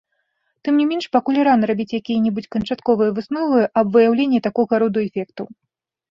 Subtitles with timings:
[0.67, 5.45] Тым не менш, пакуль рана рабіць якія-небудзь канчатковыя высновы аб выяўленні такога роду эфектаў.